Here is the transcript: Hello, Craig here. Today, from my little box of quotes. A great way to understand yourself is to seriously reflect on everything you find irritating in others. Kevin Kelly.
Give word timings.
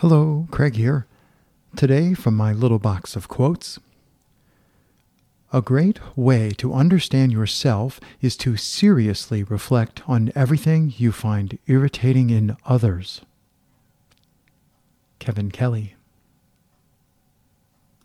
Hello, 0.00 0.48
Craig 0.50 0.76
here. 0.76 1.04
Today, 1.76 2.14
from 2.14 2.34
my 2.34 2.54
little 2.54 2.78
box 2.78 3.16
of 3.16 3.28
quotes. 3.28 3.78
A 5.52 5.60
great 5.60 6.00
way 6.16 6.52
to 6.52 6.72
understand 6.72 7.32
yourself 7.32 8.00
is 8.22 8.34
to 8.38 8.56
seriously 8.56 9.42
reflect 9.42 10.00
on 10.08 10.32
everything 10.34 10.94
you 10.96 11.12
find 11.12 11.58
irritating 11.66 12.30
in 12.30 12.56
others. 12.64 13.20
Kevin 15.18 15.50
Kelly. 15.50 15.96